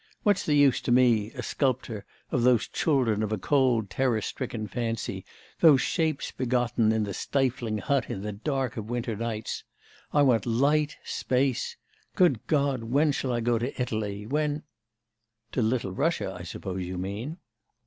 _What's 0.23 0.43
the 0.47 0.55
use 0.55 0.81
to 0.81 0.91
me 0.91 1.29
a 1.33 1.43
sculptor 1.43 2.05
of 2.31 2.41
those 2.41 2.67
children 2.67 3.21
of 3.21 3.31
a 3.31 3.37
cold, 3.37 3.91
terror 3.91 4.19
stricken 4.23 4.65
fancy, 4.67 5.25
those 5.59 5.81
shapes 5.81 6.31
begotten 6.31 6.91
in 6.91 7.03
the 7.03 7.13
stifling 7.13 7.77
hut, 7.77 8.09
in 8.09 8.23
the 8.23 8.31
dark 8.31 8.77
of 8.77 8.89
winter 8.89 9.15
nights? 9.15 9.63
I 10.11 10.23
want 10.23 10.47
light, 10.47 10.97
space.... 11.03 11.77
Good 12.15 12.47
God, 12.47 12.85
when 12.85 13.11
shall 13.11 13.31
I 13.31 13.41
go 13.41 13.59
to 13.59 13.79
Italy? 13.79 14.25
When' 14.25 14.63
'To 15.51 15.61
Little 15.61 15.91
Russia, 15.91 16.35
I 16.35 16.45
suppose 16.45 16.83
you 16.83 16.97
mean? 16.97 17.37